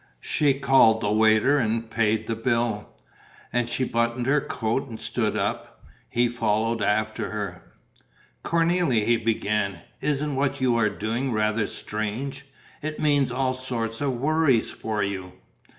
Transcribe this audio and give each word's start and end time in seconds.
She 0.19 0.55
called 0.55 0.99
the 1.01 1.11
waiter 1.11 1.59
and 1.59 1.87
paid 1.87 2.25
the 2.25 2.35
bill. 2.35 2.89
And 3.53 3.69
she 3.69 3.83
buttoned 3.83 4.25
her 4.25 4.41
coat 4.41 4.89
and 4.89 4.99
stood 4.99 5.37
up. 5.37 5.83
He 6.09 6.27
followed 6.27 6.81
after 6.81 7.29
her: 7.29 7.73
"Cornélie," 8.43 9.05
he 9.05 9.17
began, 9.17 9.77
"isn't 10.01 10.35
what 10.35 10.59
you 10.59 10.75
are 10.75 10.89
doing 10.89 11.31
rather 11.31 11.67
strange? 11.67 12.47
It'll 12.81 13.03
mean 13.03 13.31
all 13.31 13.53
sorts 13.53 14.01
of 14.01 14.15
worries 14.15 14.71
for 14.71 15.03
you." 15.03 15.33